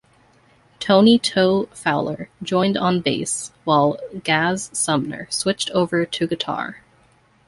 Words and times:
Tony 0.79 1.19
"Toe" 1.19 1.67
Fowler 1.75 2.27
joined 2.41 2.75
on 2.75 3.01
bass, 3.01 3.51
while 3.65 3.99
Gaz 4.23 4.71
Sumner 4.73 5.27
switched 5.29 5.69
over 5.75 6.07
to 6.07 6.25
guitar. 6.25 6.81